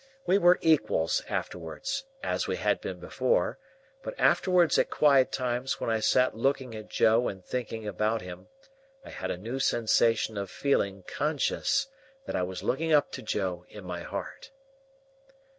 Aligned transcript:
We 0.25 0.39
were 0.39 0.57
equals 0.63 1.21
afterwards, 1.29 2.05
as 2.23 2.47
we 2.47 2.57
had 2.57 2.81
been 2.81 2.99
before; 2.99 3.59
but, 4.01 4.15
afterwards 4.19 4.79
at 4.79 4.89
quiet 4.89 5.31
times 5.31 5.79
when 5.79 5.91
I 5.91 5.99
sat 5.99 6.35
looking 6.35 6.73
at 6.75 6.89
Joe 6.89 7.27
and 7.27 7.45
thinking 7.45 7.87
about 7.87 8.21
him, 8.23 8.47
I 9.05 9.11
had 9.11 9.29
a 9.29 9.37
new 9.37 9.59
sensation 9.59 10.39
of 10.39 10.49
feeling 10.49 11.03
conscious 11.03 11.85
that 12.25 12.35
I 12.35 12.41
was 12.41 12.63
looking 12.63 12.91
up 12.91 13.11
to 13.11 13.21
Joe 13.21 13.63
in 13.69 13.83
my 13.85 14.01
heart. 14.01 14.49